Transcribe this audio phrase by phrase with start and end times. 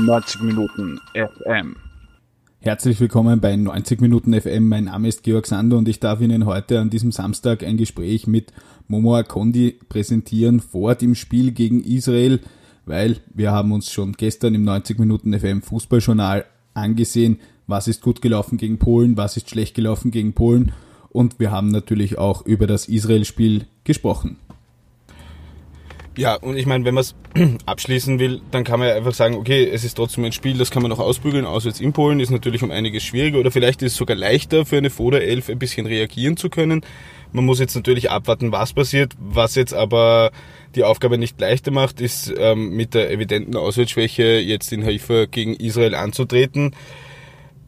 [0.00, 1.76] 90 Minuten FM.
[2.60, 4.68] Herzlich willkommen bei 90 Minuten FM.
[4.68, 8.26] Mein Name ist Georg Sander und ich darf Ihnen heute an diesem Samstag ein Gespräch
[8.26, 8.52] mit
[8.88, 12.40] Momo Akondi präsentieren vor dem Spiel gegen Israel,
[12.86, 18.22] weil wir haben uns schon gestern im 90 Minuten FM Fußballjournal angesehen, was ist gut
[18.22, 20.72] gelaufen gegen Polen, was ist schlecht gelaufen gegen Polen
[21.10, 24.38] und wir haben natürlich auch über das Israel-Spiel gesprochen.
[26.20, 27.14] Ja, und ich meine, wenn man es
[27.64, 30.70] abschließen will, dann kann man ja einfach sagen, okay, es ist trotzdem ein Spiel, das
[30.70, 31.46] kann man noch ausbügeln.
[31.46, 34.76] Auswärts in Polen ist natürlich um einiges schwieriger oder vielleicht ist es sogar leichter für
[34.76, 36.82] eine Foda-Elf ein bisschen reagieren zu können.
[37.32, 39.14] Man muss jetzt natürlich abwarten, was passiert.
[39.18, 40.30] Was jetzt aber
[40.74, 45.54] die Aufgabe nicht leichter macht, ist ähm, mit der evidenten Auswärtsschwäche jetzt in Haifa gegen
[45.54, 46.74] Israel anzutreten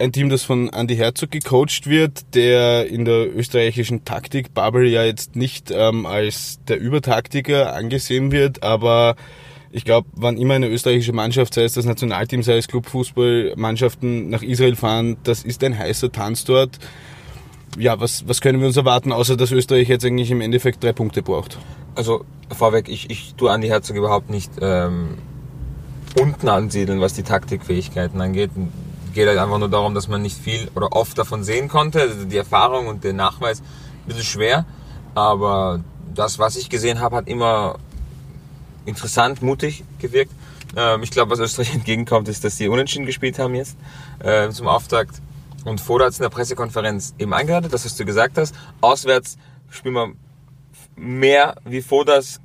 [0.03, 5.37] ein Team, das von Andy Herzog gecoacht wird, der in der österreichischen Taktik-Bubble ja jetzt
[5.37, 9.15] nicht ähm, als der Übertaktiker angesehen wird, aber
[9.71, 14.43] ich glaube, wann immer eine österreichische Mannschaft, sei es das Nationalteam, sei es Clubfußballmannschaften nach
[14.43, 16.79] Israel fahren, das ist ein heißer Tanz dort.
[17.77, 20.91] Ja, was, was können wir uns erwarten, außer dass Österreich jetzt eigentlich im Endeffekt drei
[20.91, 21.57] Punkte braucht?
[21.95, 25.17] Also vorweg, ich, ich tue Andi Herzog überhaupt nicht ähm,
[26.19, 28.51] unten ansiedeln, was die Taktikfähigkeiten angeht
[29.13, 32.01] geht halt einfach nur darum, dass man nicht viel oder oft davon sehen konnte.
[32.01, 34.65] Also die Erfahrung und der Nachweis ein bisschen schwer.
[35.15, 35.81] Aber
[36.13, 37.77] das, was ich gesehen habe, hat immer
[38.85, 40.31] interessant, mutig gewirkt.
[40.75, 43.77] Ähm, ich glaube, was Österreich entgegenkommt, ist, dass sie unentschieden gespielt haben jetzt
[44.19, 45.21] äh, zum Auftakt.
[45.65, 48.53] Und Foda hat es in der Pressekonferenz eben eingeladen, das was du gesagt hast.
[48.81, 49.37] Auswärts
[49.69, 50.13] spielen wir
[50.95, 52.39] mehr, wie Fodas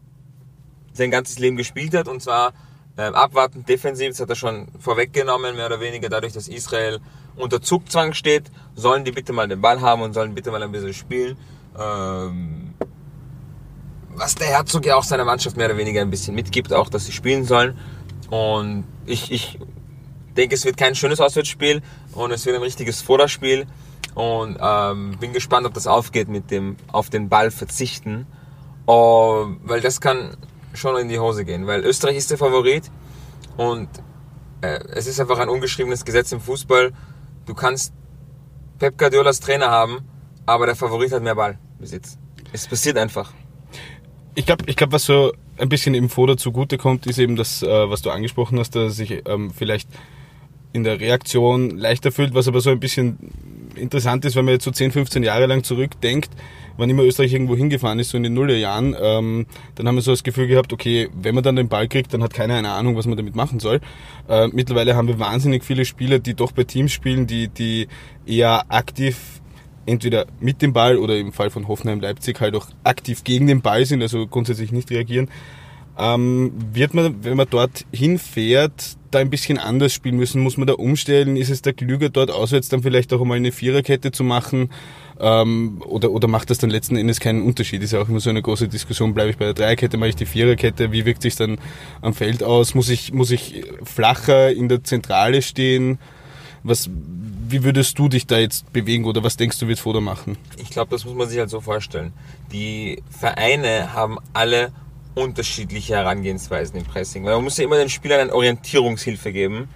[0.93, 2.09] sein ganzes Leben gespielt hat.
[2.09, 2.53] Und zwar
[2.99, 6.99] ähm, abwarten, defensiv, das hat er schon vorweggenommen, mehr oder weniger dadurch, dass Israel
[7.37, 10.73] unter Zugzwang steht, sollen die bitte mal den Ball haben und sollen bitte mal ein
[10.73, 11.39] bisschen spielen.
[11.79, 12.75] Ähm,
[14.17, 17.07] was der Herzog ja auch seiner Mannschaft mehr oder weniger ein bisschen mitgibt, auch dass
[17.07, 17.79] sie spielen sollen.
[18.31, 19.61] Und ich, ich
[20.37, 21.83] denke, es wird kein schönes Auswärtsspiel
[22.15, 23.67] und es wird ein richtiges Vorderspiel.
[24.17, 28.27] Und ähm, bin gespannt, ob das aufgeht mit dem auf den Ball verzichten.
[28.87, 30.37] Oh, weil das kann
[30.79, 32.91] schon in die Hose gehen, weil Österreich ist der Favorit
[33.57, 33.89] und
[34.61, 36.93] äh, es ist einfach ein ungeschriebenes Gesetz im Fußball.
[37.47, 37.93] Du kannst
[38.79, 40.01] Pep Guardiolas Trainer haben,
[40.47, 42.19] aber der Favorit hat mehr Ballbesitz.
[42.53, 43.33] Es passiert einfach.
[44.35, 47.63] Ich glaube, ich glaub, was so ein bisschen im Foda zugute kommt, ist eben das,
[47.63, 49.89] äh, was du angesprochen hast, dass sich ähm, vielleicht
[50.73, 53.19] in der Reaktion leichter fühlt, was aber so ein bisschen
[53.75, 56.31] interessant ist, wenn man jetzt so 10, 15 Jahre lang zurückdenkt,
[56.79, 60.13] wann immer Österreich irgendwo hingefahren ist, so in den Nullerjahren, ähm, dann haben wir so
[60.13, 62.97] das Gefühl gehabt, okay, wenn man dann den Ball kriegt, dann hat keiner eine Ahnung,
[62.97, 63.81] was man damit machen soll.
[64.29, 67.89] Äh, mittlerweile haben wir wahnsinnig viele Spieler, die doch bei Teams spielen, die, die
[68.27, 69.19] eher aktiv
[69.85, 73.63] entweder mit dem Ball oder im Fall von Hoffenheim Leipzig halt auch aktiv gegen den
[73.63, 75.29] Ball sind, also grundsätzlich nicht reagieren.
[75.99, 80.43] Ähm, wird man, wenn man dort hinfährt, da ein bisschen anders spielen müssen?
[80.43, 81.37] Muss man da umstellen?
[81.37, 84.71] Ist es da klüger, dort auswärts dann vielleicht auch einmal eine Viererkette zu machen?
[85.21, 87.83] Ähm, oder, oder macht das dann letzten Endes keinen Unterschied?
[87.83, 89.15] Ist ja auch immer so eine große Diskussion.
[89.15, 90.93] Bleibe ich bei der Dreierkette, mache ich die Viererkette?
[90.93, 91.59] Wie wirkt sich dann
[92.01, 92.75] am Feld aus?
[92.75, 95.99] Muss ich, muss ich flacher in der Zentrale stehen?
[96.63, 96.89] Was,
[97.49, 100.37] wie würdest du dich da jetzt bewegen oder was denkst du, wird Foda machen?
[100.57, 102.13] Ich glaube, das muss man sich halt so vorstellen.
[102.53, 104.73] Die Vereine haben alle
[105.15, 107.25] unterschiedliche Herangehensweisen im Pressing.
[107.25, 109.69] Weil man muss ja immer den Spielern eine Orientierungshilfe geben.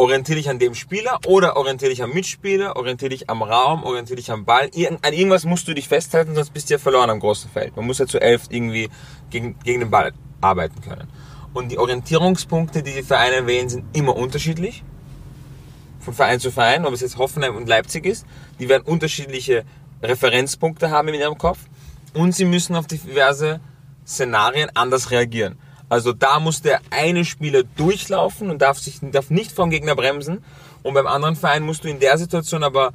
[0.00, 4.14] Orientiere dich an dem Spieler oder orientiere dich am Mitspieler, orientiere dich am Raum, orientiere
[4.14, 4.70] dich am Ball.
[5.02, 7.76] an irgendwas musst du dich festhalten, sonst bist du ja verloren am großen Feld.
[7.76, 8.90] Man muss ja zu elf irgendwie
[9.30, 11.08] gegen, gegen den Ball arbeiten können.
[11.52, 14.84] Und die Orientierungspunkte, die die Vereine wählen, sind immer unterschiedlich.
[15.98, 18.24] Von Verein zu Verein, ob es jetzt Hoffenheim und Leipzig ist.
[18.60, 19.64] Die werden unterschiedliche
[20.00, 21.58] Referenzpunkte haben in ihrem Kopf.
[22.14, 23.58] Und sie müssen auf diverse
[24.06, 25.58] Szenarien anders reagieren.
[25.88, 30.44] Also da muss der eine Spieler durchlaufen und darf, sich, darf nicht vom Gegner bremsen.
[30.82, 32.92] Und beim anderen Verein musst du in der Situation aber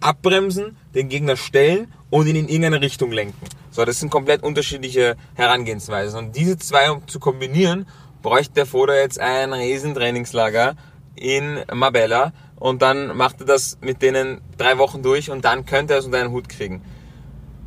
[0.00, 3.44] abbremsen, den Gegner stellen und ihn in irgendeine Richtung lenken.
[3.70, 6.18] So, das sind komplett unterschiedliche Herangehensweisen.
[6.18, 7.86] Und diese zwei um zu kombinieren,
[8.22, 10.74] bräuchte der Foda jetzt ein Riesentrainingslager
[11.16, 15.94] in Mabella und dann macht er das mit denen drei Wochen durch und dann könnte
[15.94, 16.82] er es unter einen Hut kriegen.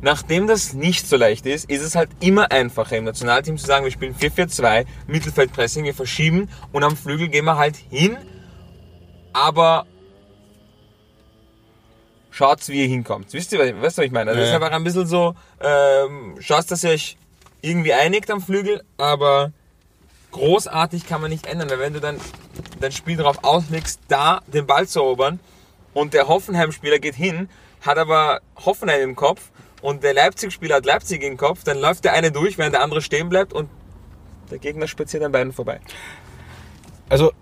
[0.02, 3.84] Nachdem das nicht so leicht ist, ist es halt immer einfacher im Nationalteam zu sagen,
[3.84, 8.16] wir spielen 4-4-2, Mittelfeldpressing, wir verschieben und am Flügel gehen wir halt hin,
[9.32, 9.86] aber
[12.32, 13.32] schaut, wie ihr hinkommt.
[13.32, 14.30] Wisst ihr, weißt du, was ich meine?
[14.30, 14.46] Also ja.
[14.46, 17.16] Das ist einfach ein bisschen so, ähm, schaut, dass ihr euch
[17.60, 19.52] irgendwie einigt am Flügel, aber
[20.32, 22.16] großartig kann man nicht ändern, weil wenn du dann
[22.80, 25.38] dein Spiel darauf auslegst, da den Ball zu erobern
[25.94, 27.48] und der Hoffenheim-Spieler geht hin,
[27.82, 29.52] hat aber Hoffenheim im Kopf
[29.82, 33.02] und der Leipzig-Spieler hat Leipzig im Kopf, dann läuft der eine durch, während der andere
[33.02, 33.68] stehen bleibt und
[34.50, 35.80] der Gegner spaziert an beiden vorbei.
[37.08, 37.32] Also,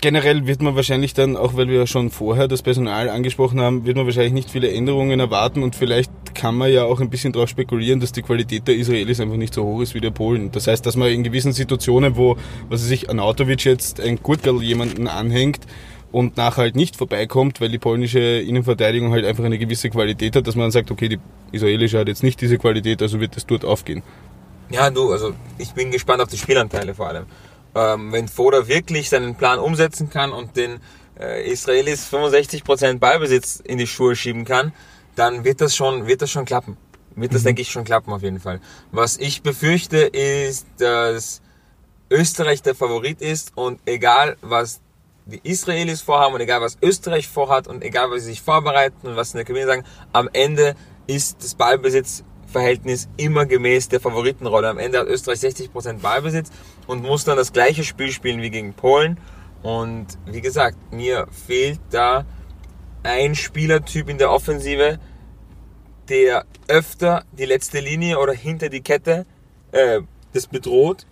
[0.00, 3.96] generell wird man wahrscheinlich dann, auch weil wir schon vorher das Personal angesprochen haben, wird
[3.96, 7.48] man wahrscheinlich nicht viele Änderungen erwarten und vielleicht kann man ja auch ein bisschen darauf
[7.48, 10.52] spekulieren, dass die Qualität der Israelis einfach nicht so hoch ist wie der Polen.
[10.52, 12.36] Das heißt, dass man in gewissen Situationen, wo,
[12.68, 15.66] was weiß ich, Anautovic jetzt ein Gurtgel jemanden anhängt
[16.10, 20.46] und nachher halt nicht vorbeikommt, weil die polnische Innenverteidigung halt einfach eine gewisse Qualität hat,
[20.46, 21.18] dass man dann sagt, okay, die
[21.52, 24.02] israelische hat jetzt nicht diese Qualität, also wird es dort aufgehen.
[24.70, 27.26] Ja, du, also ich bin gespannt auf die Spielanteile vor allem.
[27.74, 30.80] Ähm, wenn Foda wirklich seinen Plan umsetzen kann und den
[31.18, 34.72] äh, Israelis 65% Ballbesitz in die Schuhe schieben kann,
[35.14, 36.76] dann wird das schon, wird das schon klappen.
[37.16, 38.60] Wird das, denke ich, schon klappen auf jeden Fall.
[38.92, 41.42] Was ich befürchte, ist, dass
[42.10, 44.80] Österreich der Favorit ist und egal was
[45.28, 49.16] die Israelis vorhaben und egal was Österreich vorhat und egal was sie sich vorbereiten und
[49.16, 50.74] was in der Kabine sagen, am Ende
[51.06, 54.68] ist das Ballbesitzverhältnis immer gemäß der Favoritenrolle.
[54.68, 56.50] Am Ende hat Österreich 60% Ballbesitz
[56.86, 59.18] und muss dann das gleiche Spiel spielen wie gegen Polen.
[59.62, 62.24] Und wie gesagt, mir fehlt da
[63.02, 64.98] ein Spielertyp in der Offensive,
[66.08, 69.26] der öfter die letzte Linie oder hinter die Kette
[69.72, 70.00] äh,
[70.32, 71.06] das bedroht.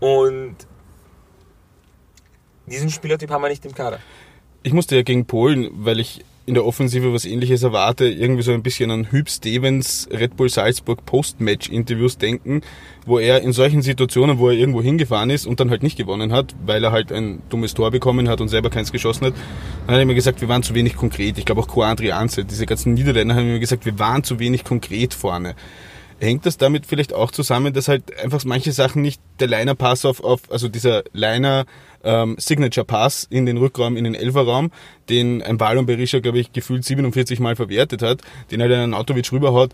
[0.00, 0.56] Und
[2.66, 3.98] diesen Spielertyp haben wir nicht im Kader.
[4.62, 8.52] Ich musste ja gegen Polen, weil ich in der Offensive was ähnliches erwarte, irgendwie so
[8.52, 12.62] ein bisschen an Hüb Stevens Red Bull Salzburg Post-Match-Interviews denken,
[13.06, 16.32] wo er in solchen Situationen, wo er irgendwo hingefahren ist und dann halt nicht gewonnen
[16.32, 19.34] hat, weil er halt ein dummes Tor bekommen hat und selber keins geschossen hat,
[19.86, 21.38] dann hat er mir gesagt, wir waren zu wenig konkret.
[21.38, 24.64] Ich glaube auch Coandri Anse, diese ganzen Niederländer haben mir gesagt, wir waren zu wenig
[24.64, 25.54] konkret vorne.
[26.22, 30.04] Hängt das damit vielleicht auch zusammen, dass halt einfach manche Sachen nicht der Liner Pass
[30.04, 31.64] auf, auf also dieser Liner
[32.04, 34.70] ähm, Signature Pass in den Rückraum, in den Elferraum,
[35.08, 38.20] den ein Ballon Berisha, glaube ich, gefühlt 47 Mal verwertet hat,
[38.52, 39.72] den halt ein Autovic rüberhaut.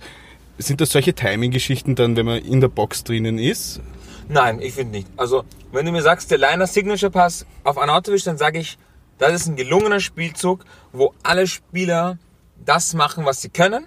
[0.57, 3.83] Sind das solche Timing-Geschichten dann, wenn man in der Box drinnen ist?
[4.29, 5.09] Nein, ich finde nicht.
[5.19, 8.79] Also, wenn du mir sagst, der Liner Signature Pass auf Anatovic, dann sage ich,
[9.19, 12.17] das ist ein gelungener Spielzug, wo alle Spieler
[12.65, 13.87] das machen, was sie können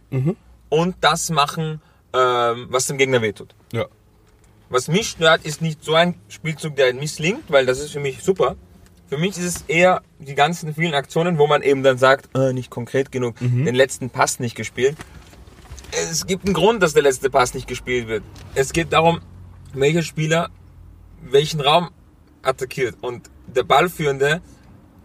[0.70, 1.82] und das machen,
[2.14, 3.56] ähm, was dem Gegner wehtut.
[3.72, 3.86] Ja.
[4.70, 8.24] Was mich stört, ist nicht so ein Spielzug, der misslingt, weil das ist für mich
[8.24, 8.56] super.
[9.10, 12.54] Für mich ist es eher die ganzen vielen Aktionen, wo man eben dann sagt, äh,
[12.54, 14.96] nicht konkret genug, den letzten Pass nicht gespielt.
[15.92, 18.24] Es gibt einen Grund, dass der letzte Pass nicht gespielt wird.
[18.56, 19.20] Es geht darum,
[19.74, 20.50] welcher Spieler
[21.22, 21.90] welchen Raum
[22.42, 22.96] attackiert.
[23.02, 24.42] Und der Ballführende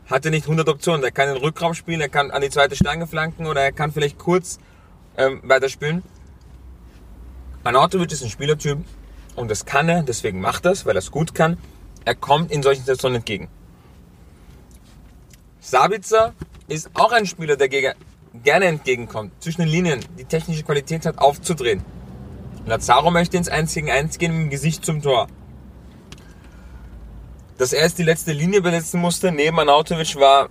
[0.09, 1.03] hatte nicht 100 Optionen.
[1.03, 3.93] Er kann den Rückraum spielen, er kann an die zweite Stange flanken oder er kann
[3.93, 4.59] vielleicht kurz
[5.17, 6.03] ähm, weiterspielen.
[7.67, 8.79] Arnautovic ist ein Spielertyp
[9.35, 11.59] und das kann er, deswegen macht er es, weil er es gut kann.
[12.05, 13.49] Er kommt in solchen Situationen entgegen.
[15.61, 16.33] Sabitzer
[16.69, 21.85] ist auch ein Spieler, der gerne entgegenkommt, zwischen den Linien die technische Qualität hat, aufzudrehen.
[22.67, 25.27] Lazaro möchte ins 1 gegen 1 gehen mit dem Gesicht zum Tor.
[27.59, 30.51] Dass er jetzt die letzte Linie besetzen musste, neben Arnautovic, war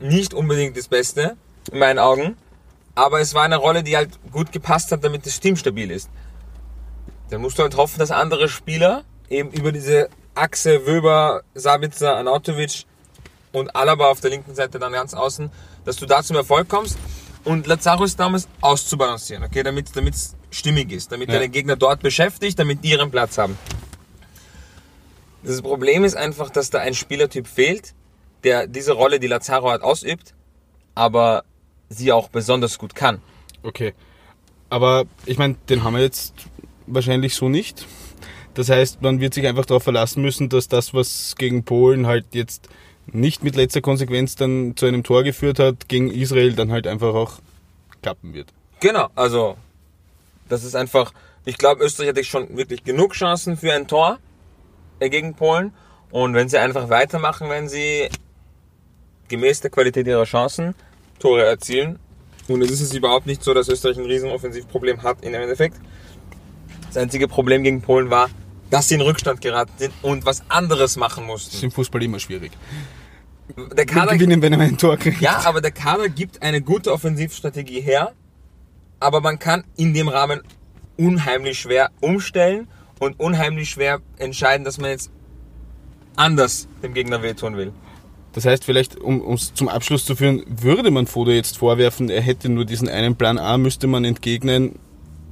[0.00, 1.36] nicht unbedingt das Beste,
[1.70, 2.36] in meinen Augen.
[2.94, 6.10] Aber es war eine Rolle, die halt gut gepasst hat, damit das Team stabil ist.
[7.30, 12.84] Dann musst du halt hoffen, dass andere Spieler eben über diese Achse Wöber, Sabitzer, Anautovic
[13.52, 15.50] und Alaba auf der linken Seite dann ganz außen,
[15.84, 16.98] dass du da zum Erfolg kommst.
[17.44, 21.38] Und Lazaro ist damals auszubalancieren, okay, damit es stimmig ist, damit Ja.
[21.38, 23.58] den Gegner dort beschäftigt, damit die ihren Platz haben.
[25.42, 27.94] Das Problem ist einfach, dass da ein Spielertyp fehlt,
[28.44, 30.34] der diese Rolle, die Lazaro hat, ausübt,
[30.94, 31.42] aber
[31.92, 33.20] sie auch besonders gut kann.
[33.62, 33.94] Okay.
[34.68, 36.34] Aber ich meine, den haben wir jetzt
[36.86, 37.86] wahrscheinlich so nicht.
[38.54, 42.26] Das heißt, man wird sich einfach darauf verlassen müssen, dass das, was gegen Polen halt
[42.32, 42.68] jetzt
[43.06, 47.14] nicht mit letzter Konsequenz dann zu einem Tor geführt hat, gegen Israel dann halt einfach
[47.14, 47.38] auch
[48.02, 48.48] klappen wird.
[48.80, 49.56] Genau, also
[50.48, 51.12] das ist einfach,
[51.44, 54.18] ich glaube, Österreich hatte schon wirklich genug Chancen für ein Tor
[55.00, 55.72] äh, gegen Polen.
[56.10, 58.08] Und wenn sie einfach weitermachen, wenn sie
[59.28, 60.74] gemäß der Qualität ihrer Chancen
[61.22, 61.98] Tore erzielen.
[62.48, 65.76] Und es ist es überhaupt nicht so, dass Österreich ein Riesenoffensivproblem hat im Endeffekt.
[66.88, 68.28] Das einzige Problem gegen Polen war,
[68.70, 71.56] dass sie in Rückstand geraten sind und was anderes machen Das mussten.
[71.56, 72.50] ist im Fußball immer schwierig.
[73.76, 75.20] Der Kader, Gewinnen, wenn er ein Tor kriegt.
[75.20, 78.12] ja, aber der Kader gibt eine gute Offensivstrategie her,
[78.98, 80.40] aber man kann in dem Rahmen
[80.96, 82.66] unheimlich schwer umstellen
[82.98, 85.10] und unheimlich schwer entscheiden, dass man jetzt
[86.16, 87.72] anders dem Gegner wehtun will.
[88.32, 92.22] Das heißt, vielleicht, um es zum Abschluss zu führen, würde man Foda jetzt vorwerfen, er
[92.22, 94.78] hätte nur diesen einen Plan A, müsste man entgegnen,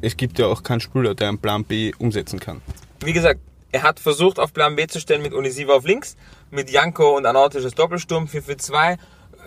[0.03, 2.61] es gibt ja auch keinen Spieler, der einen Plan B umsetzen kann.
[3.03, 3.41] Wie gesagt,
[3.73, 6.17] er hat versucht, auf Plan B zu stellen mit Unisiva auf links,
[6.51, 8.97] mit Janko und Anautic als Doppelsturm 4 für 2,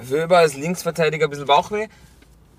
[0.01, 1.87] Wöber als Linksverteidiger ein bisschen Bauchweh.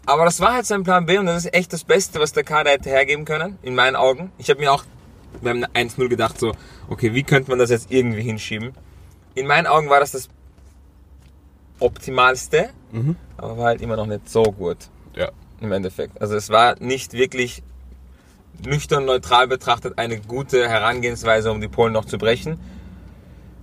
[0.07, 2.45] Aber das war halt sein Plan B und das ist echt das Beste, was der
[2.45, 4.31] Kader hätte hergeben können, in meinen Augen.
[4.39, 4.85] Ich habe mir auch
[5.45, 6.53] haben 1-0 gedacht so,
[6.89, 8.73] okay, wie könnte man das jetzt irgendwie hinschieben?
[9.35, 10.29] In meinen Augen war das das
[11.81, 12.71] optimalste,
[13.37, 14.77] aber war halt immer noch nicht so gut
[15.15, 15.31] Ja.
[15.61, 16.21] im Endeffekt.
[16.21, 17.63] Also es war nicht wirklich
[18.65, 22.59] nüchtern neutral betrachtet eine gute Herangehensweise, um die Polen noch zu brechen.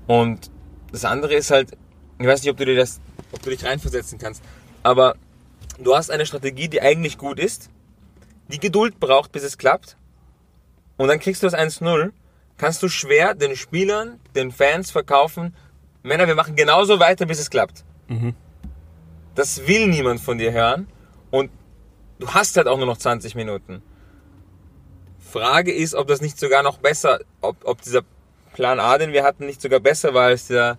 [0.08, 0.52] Und
[0.92, 1.72] das andere ist halt,
[2.20, 3.00] ich weiß nicht, ob du dir das,
[3.32, 4.44] ob du dich reinversetzen kannst,
[4.84, 5.16] aber
[5.82, 7.70] du hast eine Strategie, die eigentlich gut ist,
[8.50, 9.96] die Geduld braucht, bis es klappt.
[10.98, 12.12] Und dann kriegst du das 1-0,
[12.58, 15.56] kannst du schwer den Spielern, den Fans verkaufen,
[16.04, 17.86] Männer, wir machen genauso weiter, bis es klappt.
[19.36, 20.88] Das will niemand von dir hören.
[21.30, 21.50] Und
[22.20, 23.82] du hast halt auch nur noch 20 Minuten.
[25.20, 28.02] Frage ist, ob das nicht sogar noch besser, ob, ob dieser
[28.54, 30.78] Plan A, den wir hatten, nicht sogar besser war als der,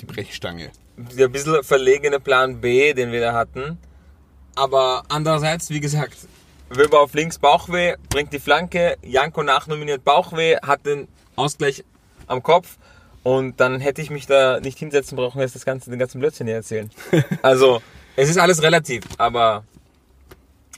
[0.00, 0.70] Die Brechstange.
[0.96, 3.78] der bisschen verlegene Plan B, den wir da hatten.
[4.54, 6.16] Aber andererseits, wie gesagt,
[6.70, 11.84] Wilber auf links Bauchweh, bringt die Flanke, Janko nachnominiert Bauchweh, hat den Ausgleich
[12.28, 12.78] am Kopf
[13.24, 16.46] und dann hätte ich mich da nicht hinsetzen brauchen, jetzt das ganze, den ganzen Blödsinn
[16.46, 16.90] hier erzählen.
[17.42, 17.82] Also,
[18.16, 19.64] es ist alles relativ, aber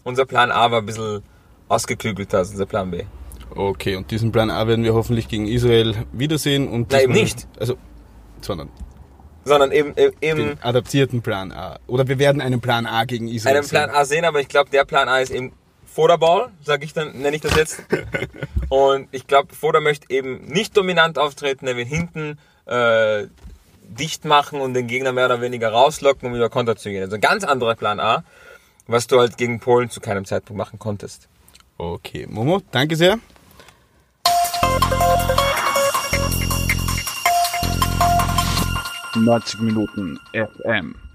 [0.05, 1.23] unser Plan A war ein bisschen
[1.69, 3.03] ausgeklügelter als unser Plan B.
[3.55, 6.69] Okay, und diesen Plan A werden wir hoffentlich gegen Israel wiedersehen.
[6.69, 7.49] Und Nein, eben nicht.
[7.59, 7.77] Also,
[8.41, 8.69] sondern
[9.45, 11.79] Sondern eben, eben den adaptierten Plan A.
[11.89, 13.99] Oder wir werden einen Plan A gegen Israel einen Plan sehen.
[13.99, 15.53] A sehen, aber ich glaube, der Plan A ist eben
[15.97, 17.83] Vorderball, sage ich dann, nenne ich das jetzt.
[18.69, 23.29] Und ich glaube, Foda möchte eben nicht dominant auftreten, er will hinten äh,
[23.83, 27.03] dicht machen und den Gegner mehr oder weniger rauslocken, um über Konter zu gehen.
[27.03, 28.25] Also ein ganz anderer Plan A,
[28.87, 31.29] was du halt gegen Polen zu keinem Zeitpunkt machen konntest.
[31.79, 33.19] Okay, Momo, danke sehr.
[39.15, 41.06] Neunzig Minuten FM.